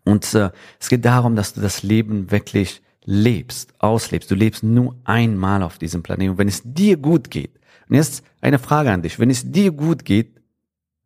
Und 0.05 0.33
äh, 0.33 0.49
es 0.79 0.89
geht 0.89 1.05
darum, 1.05 1.35
dass 1.35 1.53
du 1.53 1.61
das 1.61 1.83
Leben 1.83 2.31
wirklich 2.31 2.81
lebst, 3.05 3.73
auslebst. 3.77 4.31
Du 4.31 4.35
lebst 4.35 4.63
nur 4.63 4.95
einmal 5.03 5.61
auf 5.61 5.77
diesem 5.77 6.01
Planeten. 6.01 6.39
Wenn 6.39 6.47
es 6.47 6.63
dir 6.63 6.97
gut 6.97 7.29
geht, 7.29 7.59
und 7.87 7.95
jetzt 7.95 8.23
eine 8.41 8.59
Frage 8.59 8.91
an 8.91 9.03
dich, 9.03 9.19
wenn 9.19 9.29
es 9.29 9.51
dir 9.51 9.71
gut 9.71 10.05
geht, 10.05 10.39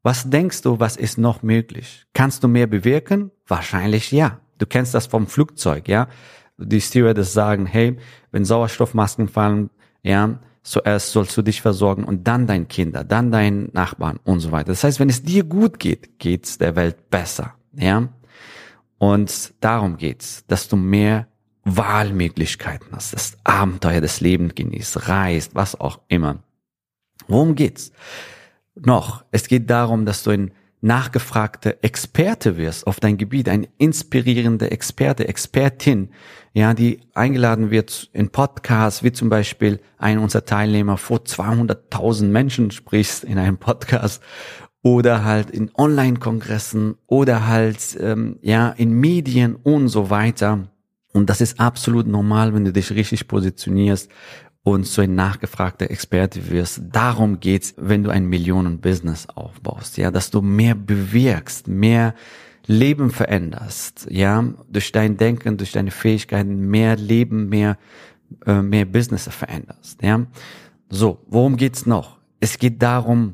was 0.03 0.30
denkst 0.30 0.62
du, 0.62 0.80
was 0.80 0.98
ist 0.98 1.18
noch 1.18 1.44
möglich? 1.44 2.06
Kannst 2.13 2.44
du 2.44 2.48
mehr 2.48 2.68
bewirken? 2.68 3.32
Wahrscheinlich 3.48 4.12
ja. 4.12 4.42
Du 4.57 4.65
kennst 4.65 4.93
das 4.93 5.07
vom 5.07 5.27
Flugzeug, 5.27 5.88
ja. 5.88 6.07
Die 6.57 6.81
Stewardess 6.81 7.33
sagen, 7.33 7.65
hey, 7.65 7.98
wenn 8.31 8.45
Sauerstoffmasken 8.45 9.27
fallen, 9.27 9.69
ja, 10.03 10.39
zuerst 10.62 11.12
sollst 11.12 11.36
du 11.36 11.41
dich 11.41 11.62
versorgen 11.62 12.03
und 12.03 12.27
dann 12.27 12.48
dein 12.48 12.67
Kinder, 12.67 13.03
dann 13.03 13.31
deinen 13.31 13.69
Nachbarn 13.74 14.19
und 14.24 14.39
so 14.39 14.51
weiter. 14.51 14.72
Das 14.72 14.83
heißt, 14.83 15.00
wenn 15.00 15.10
es 15.10 15.24
dir 15.24 15.43
gut 15.43 15.79
geht, 15.79 16.19
geht's 16.19 16.57
der 16.57 16.75
Welt 16.75 17.10
besser, 17.10 17.55
ja. 17.74 18.10
Und 18.98 19.53
darum 19.60 19.98
geht's, 19.98 20.45
dass 20.48 20.69
du 20.69 20.77
mehr 20.77 21.27
Wahlmöglichkeiten 21.65 22.88
hast, 22.91 23.13
das 23.13 23.38
Abenteuer 23.43 24.01
des 24.01 24.22
Lebens 24.22 24.55
genießt, 24.55 25.10
reist, 25.10 25.55
was 25.55 25.79
auch 25.79 26.00
immer. 26.07 26.43
Worum 27.27 27.55
geht's? 27.55 27.91
Noch, 28.75 29.24
es 29.31 29.48
geht 29.48 29.69
darum, 29.69 30.05
dass 30.05 30.24
du 30.24 30.31
in 30.31 30.51
nachgefragte 30.84 31.82
Experte 31.82 32.58
wirst 32.58 32.86
auf 32.88 33.00
dein 33.00 33.18
Gebiet, 33.18 33.48
ein 33.48 33.68
inspirierender 33.78 34.72
Experte, 34.72 35.28
Expertin, 35.28 36.10
ja, 36.54 36.74
die 36.74 37.00
eingeladen 37.13 37.72
wird 37.72 38.10
in 38.13 38.30
Podcasts, 38.30 39.02
wie 39.02 39.13
zum 39.13 39.30
Beispiel 39.30 39.80
ein 39.98 40.20
unserer 40.20 40.46
Teilnehmer 40.46 40.98
vor 40.98 41.20
200.000 41.20 42.25
Menschen 42.25 42.72
sprichst 42.72 43.24
in 43.24 43.40
einem 43.40 43.58
Podcast 43.58 44.22
oder 44.82 45.24
halt 45.24 45.50
in 45.50 45.72
Online-Kongressen 45.74 46.96
oder 47.08 47.48
halt 47.48 47.98
ähm, 48.00 48.38
ja 48.42 48.70
in 48.70 48.92
Medien 48.92 49.56
und 49.56 49.88
so 49.88 50.10
weiter. 50.10 50.68
Und 51.13 51.30
das 51.30 51.40
ist 51.40 51.60
absolut 51.60 52.08
normal, 52.08 52.54
wenn 52.54 52.66
du 52.66 52.74
dich 52.74 52.92
richtig 52.92 53.28
positionierst 53.28 54.12
und 54.63 54.88
so 54.88 55.01
ein 55.01 55.15
nachgefragter 55.15 55.91
Experte 55.91 56.50
wirst. 56.50 56.82
Darum 56.91 57.39
geht's, 57.39 57.74
wenn 57.77 58.03
du 58.03 58.10
ein 58.10 58.25
Millionen-Business 58.25 59.27
aufbaust, 59.36 59.98
ja, 59.98 60.10
dass 60.10 60.32
du 60.32 60.41
mehr 60.41 60.74
bewirkst, 60.74 61.67
mehr 61.67 62.15
Leben 62.65 63.12
veränderst, 63.12 64.08
ja, 64.10 64.46
durch 64.70 64.93
dein 64.93 65.17
Denken, 65.17 65.58
durch 65.58 65.74
deine 65.74 65.91
Fähigkeiten 65.91 66.70
mehr 66.70 66.96
Leben, 66.96 67.50
mehr, 67.50 67.77
äh, 68.46 68.62
mehr 68.62 68.86
Business 68.86 69.27
veränderst, 69.27 70.01
ja. 70.01 70.25
So, 70.89 71.20
worum 71.27 71.58
geht's 71.58 71.86
noch? 71.86 72.20
Es 72.39 72.58
geht 72.58 72.82
darum, 72.82 73.34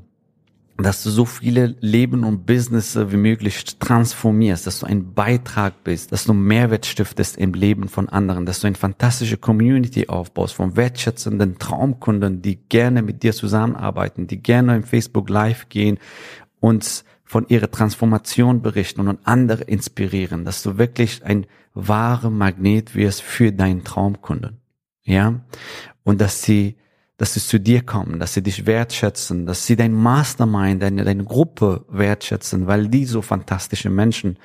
dass 0.83 1.03
du 1.03 1.09
so 1.09 1.25
viele 1.25 1.75
Leben 1.81 2.23
und 2.23 2.45
Business 2.45 2.97
wie 2.97 3.17
möglich 3.17 3.65
transformierst, 3.79 4.65
dass 4.65 4.79
du 4.79 4.85
ein 4.85 5.13
Beitrag 5.13 5.83
bist, 5.83 6.11
dass 6.11 6.25
du 6.25 6.33
Mehrwert 6.33 6.85
stiftest 6.85 7.37
im 7.37 7.53
Leben 7.53 7.89
von 7.89 8.07
anderen, 8.07 8.45
dass 8.45 8.61
du 8.61 8.67
eine 8.67 8.75
fantastische 8.75 9.37
Community 9.37 10.07
aufbaust 10.07 10.53
von 10.53 10.75
wertschätzenden 10.75 11.59
Traumkunden, 11.59 12.41
die 12.41 12.55
gerne 12.55 13.01
mit 13.01 13.23
dir 13.23 13.33
zusammenarbeiten, 13.33 14.27
die 14.27 14.41
gerne 14.41 14.77
im 14.77 14.83
Facebook 14.83 15.29
Live 15.29 15.69
gehen 15.69 15.99
und 16.59 17.03
von 17.25 17.47
ihrer 17.47 17.69
Transformation 17.69 18.61
berichten 18.61 19.07
und 19.07 19.19
andere 19.23 19.63
inspirieren, 19.63 20.45
dass 20.45 20.63
du 20.63 20.77
wirklich 20.77 21.23
ein 21.23 21.45
wahrer 21.73 22.29
Magnet 22.29 22.95
wirst 22.95 23.21
für 23.21 23.51
deinen 23.51 23.83
Traumkunden. 23.83 24.61
Ja? 25.03 25.41
Und 26.03 26.21
dass 26.21 26.41
sie 26.41 26.77
dass 27.19 27.33
sie 27.33 27.41
zu 27.41 27.59
dir 27.59 27.85
kommen, 27.85 28.17
dass 28.17 28.33
sie 28.33 28.41
dich 28.41 28.65
wertschätzen, 28.65 29.45
dass 29.45 29.65
sie 29.65 29.75
dein 29.75 29.93
Mastermind, 29.93 30.81
deine, 30.81 31.03
deine 31.03 31.25
Gruppe 31.25 31.85
wertschätzen, 31.89 32.65
weil 32.65 32.87
die 32.87 33.05
so 33.05 33.21
fantastische 33.21 33.89
Menschen 33.89 34.39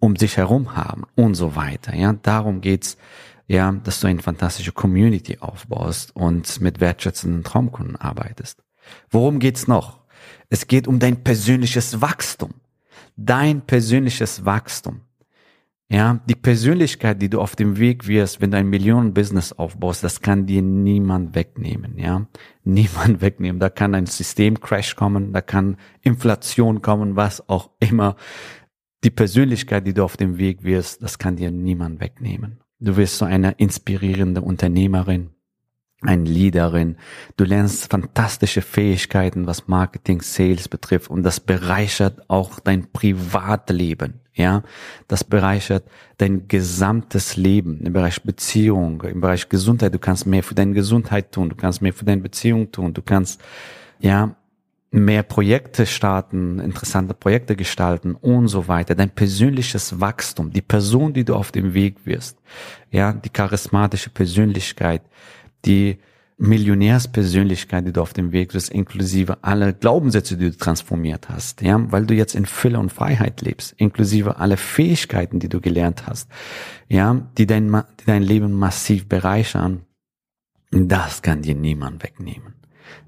um 0.00 0.16
sich 0.16 0.36
herum 0.36 0.74
haben 0.74 1.04
und 1.14 1.36
so 1.36 1.54
weiter. 1.54 1.94
Ja, 1.94 2.12
darum 2.12 2.60
geht's, 2.60 2.96
ja, 3.46 3.70
dass 3.70 4.00
du 4.00 4.08
eine 4.08 4.20
fantastische 4.20 4.72
Community 4.72 5.38
aufbaust 5.38 6.14
und 6.16 6.60
mit 6.60 6.80
wertschätzenden 6.80 7.44
Traumkunden 7.44 7.94
arbeitest. 7.94 8.64
Worum 9.08 9.38
geht's 9.38 9.68
noch? 9.68 10.00
Es 10.50 10.66
geht 10.66 10.88
um 10.88 10.98
dein 10.98 11.22
persönliches 11.22 12.00
Wachstum. 12.00 12.54
Dein 13.16 13.60
persönliches 13.60 14.44
Wachstum. 14.44 15.02
Ja, 15.88 16.18
die 16.28 16.34
Persönlichkeit, 16.34 17.22
die 17.22 17.30
du 17.30 17.40
auf 17.40 17.54
dem 17.54 17.78
Weg 17.78 18.08
wirst, 18.08 18.40
wenn 18.40 18.50
du 18.50 18.56
ein 18.56 18.68
Millionen-Business 18.68 19.52
aufbaust, 19.52 20.02
das 20.02 20.20
kann 20.20 20.44
dir 20.44 20.60
niemand 20.60 21.36
wegnehmen, 21.36 21.96
ja. 21.96 22.26
Niemand 22.64 23.20
wegnehmen. 23.20 23.60
Da 23.60 23.70
kann 23.70 23.94
ein 23.94 24.06
Systemcrash 24.06 24.96
kommen, 24.96 25.32
da 25.32 25.40
kann 25.40 25.76
Inflation 26.02 26.82
kommen, 26.82 27.14
was 27.14 27.48
auch 27.48 27.70
immer. 27.78 28.16
Die 29.04 29.10
Persönlichkeit, 29.10 29.86
die 29.86 29.94
du 29.94 30.02
auf 30.02 30.16
dem 30.16 30.38
Weg 30.38 30.64
wirst, 30.64 31.04
das 31.04 31.18
kann 31.18 31.36
dir 31.36 31.52
niemand 31.52 32.00
wegnehmen. 32.00 32.58
Du 32.80 32.96
wirst 32.96 33.18
so 33.18 33.24
eine 33.24 33.52
inspirierende 33.52 34.42
Unternehmerin, 34.42 35.30
ein 36.02 36.26
Leaderin. 36.26 36.96
Du 37.36 37.44
lernst 37.44 37.90
fantastische 37.92 38.62
Fähigkeiten, 38.62 39.46
was 39.46 39.68
Marketing, 39.68 40.20
Sales 40.20 40.68
betrifft 40.68 41.10
und 41.10 41.22
das 41.22 41.38
bereichert 41.38 42.28
auch 42.28 42.58
dein 42.58 42.90
Privatleben. 42.92 44.25
Ja, 44.36 44.62
das 45.08 45.24
bereichert 45.24 45.84
dein 46.18 46.46
gesamtes 46.46 47.38
Leben 47.38 47.80
im 47.80 47.94
Bereich 47.94 48.22
Beziehung, 48.22 49.02
im 49.02 49.22
Bereich 49.22 49.48
Gesundheit. 49.48 49.94
Du 49.94 49.98
kannst 49.98 50.26
mehr 50.26 50.42
für 50.42 50.54
deine 50.54 50.74
Gesundheit 50.74 51.32
tun, 51.32 51.48
du 51.48 51.56
kannst 51.56 51.80
mehr 51.80 51.94
für 51.94 52.04
deine 52.04 52.20
Beziehung 52.20 52.70
tun, 52.70 52.92
du 52.92 53.00
kannst, 53.00 53.40
ja, 53.98 54.36
mehr 54.90 55.22
Projekte 55.22 55.86
starten, 55.86 56.58
interessante 56.58 57.14
Projekte 57.14 57.56
gestalten 57.56 58.14
und 58.14 58.48
so 58.48 58.68
weiter. 58.68 58.94
Dein 58.94 59.10
persönliches 59.10 60.00
Wachstum, 60.00 60.50
die 60.50 60.62
Person, 60.62 61.14
die 61.14 61.24
du 61.24 61.34
auf 61.34 61.50
dem 61.50 61.72
Weg 61.72 62.04
wirst, 62.04 62.38
ja, 62.90 63.12
die 63.12 63.30
charismatische 63.30 64.10
Persönlichkeit, 64.10 65.02
die 65.64 65.98
Millionärspersönlichkeit, 66.38 67.86
die 67.86 67.92
du 67.92 68.02
auf 68.02 68.12
dem 68.12 68.30
Weg 68.30 68.52
bist, 68.52 68.70
inklusive 68.70 69.42
alle 69.42 69.72
Glaubenssätze, 69.72 70.36
die 70.36 70.50
du 70.50 70.56
transformiert 70.56 71.28
hast, 71.30 71.62
ja, 71.62 71.80
weil 71.90 72.04
du 72.04 72.14
jetzt 72.14 72.34
in 72.34 72.44
Fülle 72.44 72.78
und 72.78 72.92
Freiheit 72.92 73.40
lebst, 73.40 73.72
inklusive 73.78 74.36
alle 74.38 74.56
Fähigkeiten, 74.56 75.40
die 75.40 75.48
du 75.48 75.60
gelernt 75.60 76.06
hast, 76.06 76.30
ja, 76.88 77.22
die 77.38 77.46
dein, 77.46 77.68
die 78.00 78.04
dein 78.04 78.22
Leben 78.22 78.52
massiv 78.52 79.08
bereichern, 79.08 79.82
das 80.70 81.22
kann 81.22 81.42
dir 81.42 81.54
niemand 81.54 82.02
wegnehmen. 82.02 82.54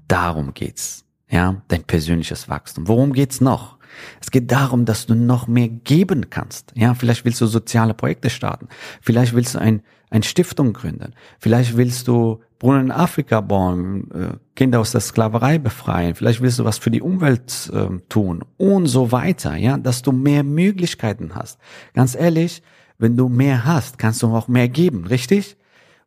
Darum 0.07 0.53
geht's, 0.55 1.05
ja, 1.29 1.61
dein 1.67 1.83
persönliches 1.83 2.49
Wachstum. 2.49 2.87
Worum 2.87 3.13
geht's 3.13 3.41
noch? 3.41 3.78
Es 4.21 4.31
geht 4.31 4.51
darum, 4.51 4.85
dass 4.85 5.05
du 5.05 5.15
noch 5.15 5.47
mehr 5.47 5.69
geben 5.69 6.29
kannst. 6.29 6.71
Ja, 6.75 6.93
vielleicht 6.93 7.25
willst 7.25 7.41
du 7.41 7.45
soziale 7.45 7.93
Projekte 7.93 8.29
starten. 8.29 8.67
Vielleicht 9.01 9.33
willst 9.33 9.55
du 9.55 9.59
ein, 9.59 9.81
ein 10.09 10.23
Stiftung 10.23 10.73
gründen. 10.73 11.13
Vielleicht 11.39 11.77
willst 11.77 12.07
du 12.07 12.41
Brunnen 12.59 12.87
in 12.87 12.91
Afrika 12.91 13.39
bauen, 13.39 14.11
äh, 14.11 14.37
Kinder 14.55 14.81
aus 14.81 14.91
der 14.91 15.01
Sklaverei 15.01 15.57
befreien. 15.59 16.15
Vielleicht 16.15 16.41
willst 16.41 16.59
du 16.59 16.65
was 16.65 16.77
für 16.77 16.91
die 16.91 17.01
Umwelt 17.01 17.71
äh, 17.73 17.87
tun 18.09 18.43
und 18.57 18.87
so 18.87 19.11
weiter. 19.13 19.55
Ja, 19.55 19.77
dass 19.77 20.01
du 20.01 20.11
mehr 20.11 20.43
Möglichkeiten 20.43 21.35
hast. 21.35 21.57
Ganz 21.93 22.15
ehrlich, 22.15 22.61
wenn 22.97 23.15
du 23.15 23.29
mehr 23.29 23.63
hast, 23.65 23.97
kannst 23.97 24.21
du 24.21 24.27
auch 24.27 24.49
mehr 24.49 24.67
geben, 24.67 25.07
richtig? 25.07 25.55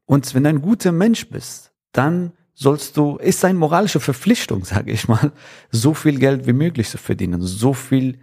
Und 0.05 0.35
wenn 0.35 0.45
du 0.45 0.51
ein 0.51 0.61
guter 0.61 0.93
Mensch 0.93 1.29
bist, 1.31 1.73
dann 1.93 2.33
sollst 2.63 2.97
du, 2.97 3.17
ist 3.17 3.45
eine 3.45 3.59
moralische 3.59 4.01
Verpflichtung, 4.01 4.65
sage 4.65 4.93
ich 4.93 5.09
mal, 5.09 5.33
so 5.71 5.95
viel 5.95 6.19
Geld 6.19 6.47
wie 6.47 6.53
möglich 6.53 6.89
zu 6.89 6.99
verdienen, 6.99 7.43
so 7.43 7.75
viel 7.75 8.19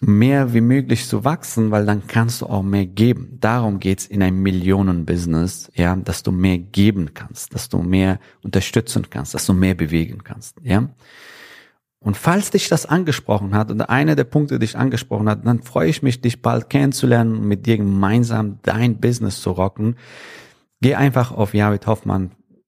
mehr 0.00 0.54
wie 0.54 0.62
möglich 0.62 1.06
zu 1.06 1.24
wachsen, 1.24 1.70
weil 1.70 1.84
dann 1.84 2.06
kannst 2.06 2.40
du 2.40 2.46
auch 2.46 2.62
mehr 2.62 2.86
geben. 2.86 3.36
Darum 3.40 3.80
geht's 3.80 4.06
in 4.06 4.22
einem 4.22 4.42
Millionenbusiness, 4.42 5.70
ja, 5.74 5.94
dass 5.94 6.22
du 6.22 6.32
mehr 6.32 6.58
geben 6.58 7.12
kannst, 7.12 7.54
dass 7.54 7.68
du 7.68 7.78
mehr 7.82 8.18
unterstützen 8.42 9.08
kannst, 9.10 9.34
dass 9.34 9.44
du 9.46 9.52
mehr 9.52 9.74
bewegen 9.74 10.24
kannst, 10.24 10.56
ja. 10.62 10.88
Und 12.02 12.16
falls 12.16 12.50
dich 12.50 12.70
das 12.70 12.86
angesprochen 12.86 13.54
hat 13.54 13.70
oder 13.70 13.90
einer 13.90 14.16
der 14.16 14.24
Punkte 14.24 14.58
dich 14.58 14.74
angesprochen 14.74 15.28
hat, 15.28 15.44
dann 15.44 15.62
freue 15.62 15.90
ich 15.90 16.02
mich, 16.02 16.22
dich 16.22 16.40
bald 16.40 16.70
kennenzulernen 16.70 17.36
und 17.36 17.46
mit 17.46 17.66
dir 17.66 17.76
gemeinsam 17.76 18.58
dein 18.62 19.00
Business 19.00 19.42
zu 19.42 19.50
rocken. 19.50 19.96
Geh 20.80 20.94
einfach 20.94 21.30
auf 21.30 21.52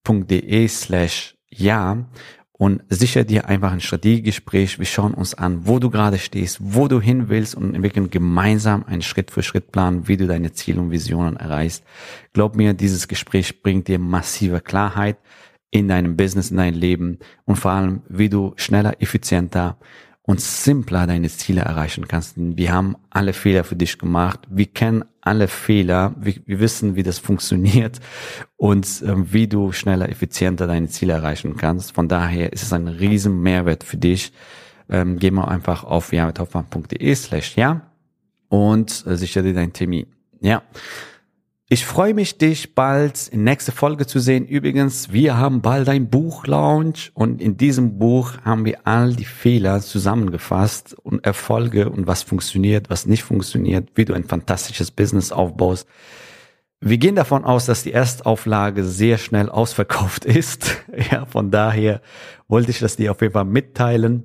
javidhoffmann.de 0.06 0.68
slash 0.68 1.36
ja 1.50 2.04
und 2.52 2.82
sicher 2.88 3.24
dir 3.24 3.48
einfach 3.48 3.72
ein 3.72 3.80
Strategiegespräch. 3.80 4.78
Wir 4.78 4.86
schauen 4.86 5.14
uns 5.14 5.34
an, 5.34 5.66
wo 5.66 5.78
du 5.78 5.90
gerade 5.90 6.18
stehst, 6.18 6.58
wo 6.60 6.86
du 6.86 7.00
hin 7.00 7.28
willst 7.28 7.54
und 7.54 7.74
entwickeln 7.74 8.10
gemeinsam 8.10 8.84
einen 8.84 9.02
Schritt 9.02 9.30
für 9.30 9.42
Schritt 9.42 9.72
Plan, 9.72 10.06
wie 10.06 10.16
du 10.16 10.26
deine 10.26 10.52
Ziele 10.52 10.80
und 10.80 10.90
Visionen 10.90 11.36
erreichst. 11.36 11.84
Glaub 12.32 12.54
mir, 12.54 12.74
dieses 12.74 13.08
Gespräch 13.08 13.62
bringt 13.62 13.88
dir 13.88 13.98
massive 13.98 14.60
Klarheit 14.60 15.18
in 15.70 15.88
deinem 15.88 16.16
Business, 16.16 16.50
in 16.50 16.58
deinem 16.58 16.78
Leben 16.78 17.18
und 17.46 17.56
vor 17.56 17.72
allem, 17.72 18.02
wie 18.08 18.28
du 18.28 18.52
schneller, 18.56 19.00
effizienter 19.00 19.78
und 20.24 20.40
simpler 20.40 21.06
deine 21.06 21.28
Ziele 21.28 21.62
erreichen 21.62 22.06
kannst. 22.06 22.34
Wir 22.36 22.72
haben 22.72 22.96
alle 23.10 23.32
Fehler 23.32 23.64
für 23.64 23.74
dich 23.74 23.98
gemacht. 23.98 24.40
Wir 24.48 24.66
kennen 24.66 25.04
alle 25.20 25.48
Fehler. 25.48 26.14
Wir, 26.20 26.34
wir 26.46 26.60
wissen, 26.60 26.94
wie 26.94 27.02
das 27.02 27.18
funktioniert 27.18 27.98
und 28.56 29.02
ähm, 29.06 29.32
wie 29.32 29.48
du 29.48 29.72
schneller, 29.72 30.08
effizienter 30.08 30.66
deine 30.66 30.88
Ziele 30.88 31.14
erreichen 31.14 31.56
kannst. 31.56 31.92
Von 31.92 32.08
daher 32.08 32.52
ist 32.52 32.62
es 32.62 32.72
ein 32.72 32.86
riesen 32.86 33.40
Mehrwert 33.42 33.82
für 33.82 33.96
dich. 33.96 34.32
Ähm, 34.88 35.18
geh 35.18 35.30
mal 35.30 35.46
einfach 35.46 35.84
auf 35.84 36.12
jamithoffmann.de 36.12 37.14
slash 37.14 37.56
ja 37.56 37.82
und 38.48 39.04
äh, 39.06 39.16
sicher 39.16 39.42
dir 39.42 39.54
deinen 39.54 39.72
Termin. 39.72 40.06
Ja. 40.40 40.62
Ich 41.72 41.86
freue 41.86 42.12
mich, 42.12 42.36
dich 42.36 42.74
bald 42.74 43.28
in 43.28 43.44
nächste 43.44 43.72
Folge 43.72 44.06
zu 44.06 44.18
sehen. 44.18 44.46
Übrigens, 44.46 45.10
wir 45.10 45.38
haben 45.38 45.62
bald 45.62 45.88
ein 45.88 46.10
Buchlaunch 46.10 47.12
und 47.14 47.40
in 47.40 47.56
diesem 47.56 47.98
Buch 47.98 48.34
haben 48.44 48.66
wir 48.66 48.86
all 48.86 49.14
die 49.14 49.24
Fehler 49.24 49.80
zusammengefasst 49.80 50.92
und 51.02 51.24
Erfolge 51.24 51.88
und 51.88 52.06
was 52.06 52.24
funktioniert, 52.24 52.90
was 52.90 53.06
nicht 53.06 53.22
funktioniert, 53.22 53.88
wie 53.94 54.04
du 54.04 54.12
ein 54.12 54.24
fantastisches 54.24 54.90
Business 54.90 55.32
aufbaust. 55.32 55.88
Wir 56.82 56.98
gehen 56.98 57.16
davon 57.16 57.42
aus, 57.42 57.64
dass 57.64 57.82
die 57.82 57.94
Erstauflage 57.94 58.84
sehr 58.84 59.16
schnell 59.16 59.48
ausverkauft 59.48 60.24
ist. 60.26 60.76
Ja, 61.10 61.24
von 61.24 61.50
daher 61.50 62.02
wollte 62.48 62.70
ich 62.70 62.80
das 62.80 62.96
dir 62.96 63.12
auf 63.12 63.22
jeden 63.22 63.32
Fall 63.32 63.46
mitteilen. 63.46 64.24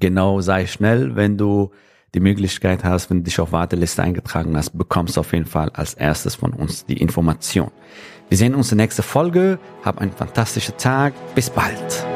Genau, 0.00 0.40
sei 0.40 0.66
schnell, 0.66 1.14
wenn 1.14 1.38
du 1.38 1.70
die 2.14 2.20
Möglichkeit 2.20 2.84
hast, 2.84 3.10
wenn 3.10 3.18
du 3.18 3.24
dich 3.24 3.40
auf 3.40 3.52
Warteliste 3.52 4.02
eingetragen 4.02 4.56
hast, 4.56 4.76
bekommst 4.76 5.16
du 5.16 5.20
auf 5.20 5.32
jeden 5.32 5.46
Fall 5.46 5.70
als 5.70 5.94
erstes 5.94 6.34
von 6.34 6.52
uns 6.52 6.84
die 6.84 6.96
Information. 6.96 7.70
Wir 8.28 8.38
sehen 8.38 8.54
uns 8.54 8.70
in 8.72 8.78
der 8.78 8.86
nächsten 8.86 9.02
Folge. 9.02 9.58
Hab 9.84 9.98
einen 9.98 10.12
fantastischen 10.12 10.76
Tag. 10.76 11.14
Bis 11.34 11.50
bald. 11.50 12.06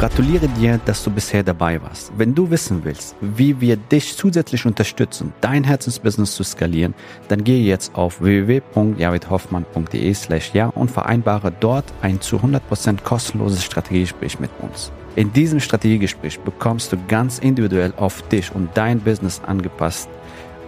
Gratuliere 0.00 0.48
dir, 0.48 0.80
dass 0.86 1.04
du 1.04 1.10
bisher 1.10 1.42
dabei 1.42 1.82
warst. 1.82 2.10
Wenn 2.16 2.34
du 2.34 2.50
wissen 2.50 2.84
willst, 2.84 3.16
wie 3.20 3.60
wir 3.60 3.76
dich 3.76 4.16
zusätzlich 4.16 4.64
unterstützen, 4.64 5.34
dein 5.42 5.62
Herzensbusiness 5.62 6.36
zu 6.36 6.42
skalieren, 6.42 6.94
dann 7.28 7.44
gehe 7.44 7.62
jetzt 7.62 7.94
auf 7.94 8.22
www.javidhoffmann.de 8.22 10.14
slash 10.14 10.54
ja 10.54 10.68
und 10.68 10.90
vereinbare 10.90 11.52
dort 11.60 11.84
ein 12.00 12.20
zu 12.22 12.38
100% 12.38 13.02
kostenloses 13.02 13.62
Strategiegespräch 13.62 14.40
mit 14.40 14.50
uns. 14.60 14.90
In 15.16 15.32
diesem 15.32 15.58
Strategiegespräch 15.58 16.38
bekommst 16.40 16.92
du 16.92 16.96
ganz 17.08 17.40
individuell 17.40 17.92
auf 17.96 18.22
dich 18.28 18.54
und 18.54 18.70
dein 18.74 19.00
Business 19.00 19.40
angepasst 19.44 20.08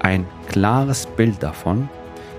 ein 0.00 0.26
klares 0.48 1.06
Bild 1.06 1.40
davon, 1.40 1.88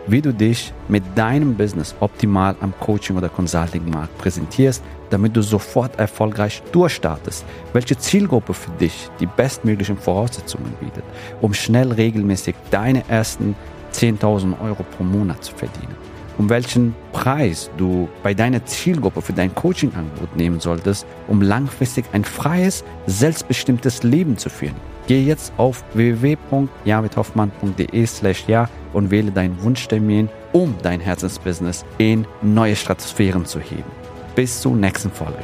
wie 0.06 0.22
du 0.22 0.34
dich 0.34 0.74
mit 0.90 1.02
deinem 1.16 1.56
Business 1.56 1.96
optimal 2.02 2.58
am 2.60 2.74
Coaching- 2.82 3.16
oder 3.16 3.30
Consulting-Markt 3.30 4.18
präsentierst, 4.18 4.84
damit 5.12 5.34
du 5.34 5.42
sofort 5.42 5.98
erfolgreich 5.98 6.62
durchstartest, 6.74 7.46
welche 7.72 7.98
Zielgruppe 7.98 8.54
für 8.54 8.72
dich 8.72 9.10
die 9.22 9.26
bestmöglichen 9.26 9.98
Voraussetzungen 9.98 10.74
bietet, 10.82 11.06
um 11.40 11.54
schnell 11.54 11.94
regelmäßig 11.94 12.56
deine 12.70 13.08
ersten 13.08 13.56
10.000 13.94 14.60
Euro 14.62 14.84
pro 14.98 15.06
Monat 15.06 15.42
zu 15.42 15.56
verdienen 15.56 16.13
um 16.38 16.50
welchen 16.50 16.96
Preis 17.12 17.70
du 17.78 18.08
bei 18.24 18.34
deiner 18.34 18.66
Zielgruppe 18.66 19.22
für 19.22 19.34
dein 19.34 19.54
Coaching-Angebot 19.54 20.36
nehmen 20.36 20.60
solltest, 20.60 21.06
um 21.28 21.42
langfristig 21.42 22.06
ein 22.14 22.24
freies, 22.24 22.84
selbstbestimmtes 23.08 24.04
Leben 24.04 24.38
zu 24.38 24.50
führen. 24.50 24.76
Gehe 25.08 25.24
jetzt 25.24 25.52
auf 25.58 25.84
www.javidhoffmann.de 25.94 28.06
slash 28.06 28.46
ja 28.48 28.70
und 28.94 29.12
wähle 29.12 29.32
deinen 29.32 29.62
Wunschtermin, 29.62 30.30
um 30.54 30.74
dein 30.82 31.02
Herzensbusiness 31.02 31.84
in 31.98 32.26
neue 32.42 32.76
Stratosphären 32.76 33.46
zu 33.46 33.60
heben. 33.60 33.92
Bis 34.36 34.62
zur 34.62 34.76
nächsten 34.76 35.12
Folge. 35.12 35.44